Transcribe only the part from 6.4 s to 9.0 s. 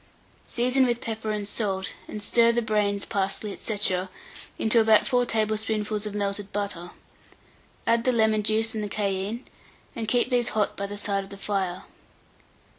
butter; add the lemon juice and